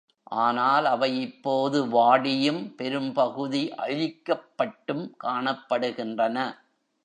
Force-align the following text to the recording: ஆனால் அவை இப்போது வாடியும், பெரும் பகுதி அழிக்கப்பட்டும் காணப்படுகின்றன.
ஆனால் 0.37 0.85
அவை 0.85 1.21
இப்போது 1.21 1.87
வாடியும், 1.87 2.75
பெரும் 2.75 3.13
பகுதி 3.13 3.73
அழிக்கப்பட்டும் 3.77 5.05
காணப்படுகின்றன. 5.23 6.37